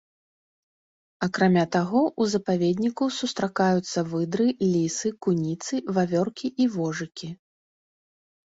Акрамя 1.25 1.65
таго, 1.75 2.01
у 2.25 2.25
запаведніку 2.33 3.03
сустракаюцца 3.19 3.99
выдры, 4.15 4.47
лісы, 4.73 5.07
куніцы, 5.27 5.75
вавёркі 5.99 6.47
і 6.67 6.69
вожыкі. 6.79 7.29